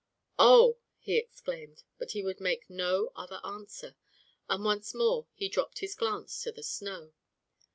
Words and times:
"Oh!" 0.39 0.79
he 0.97 1.15
exclaimed. 1.19 1.83
But 1.99 2.13
he 2.13 2.23
would 2.23 2.39
make 2.41 2.67
no 2.71 3.11
other 3.15 3.39
answer, 3.43 3.95
and 4.49 4.65
once 4.65 4.95
more 4.95 5.27
he 5.35 5.47
dropped 5.47 5.77
his 5.77 5.93
glance 5.93 6.41
to 6.41 6.51
the 6.51 6.63
snow. 6.63 7.13